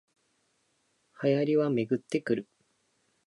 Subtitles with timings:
[1.21, 2.47] 流行りはめぐってくる